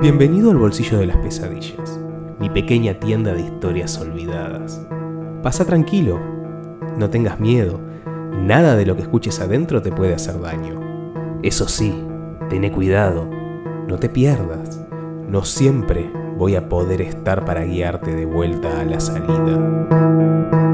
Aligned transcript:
Bienvenido 0.00 0.50
al 0.50 0.56
bolsillo 0.56 0.98
de 0.98 1.04
las 1.04 1.18
pesadillas, 1.18 2.00
mi 2.38 2.48
pequeña 2.48 2.94
tienda 2.94 3.34
de 3.34 3.42
historias 3.42 3.98
olvidadas. 3.98 4.80
Pasa 5.42 5.66
tranquilo, 5.66 6.18
no 6.96 7.10
tengas 7.10 7.38
miedo, 7.38 7.78
nada 8.32 8.76
de 8.76 8.86
lo 8.86 8.96
que 8.96 9.02
escuches 9.02 9.40
adentro 9.40 9.82
te 9.82 9.92
puede 9.92 10.14
hacer 10.14 10.40
daño. 10.40 10.80
Eso 11.42 11.68
sí, 11.68 12.02
tené 12.48 12.72
cuidado, 12.72 13.28
no 13.88 13.98
te 13.98 14.08
pierdas, 14.08 14.82
no 15.28 15.44
siempre 15.44 16.10
voy 16.38 16.56
a 16.56 16.70
poder 16.70 17.02
estar 17.02 17.44
para 17.44 17.64
guiarte 17.64 18.14
de 18.14 18.24
vuelta 18.24 18.80
a 18.80 18.84
la 18.86 19.00
salida. 19.00 20.69